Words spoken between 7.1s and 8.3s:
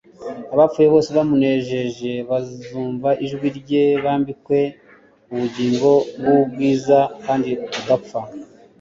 kandi budapfa.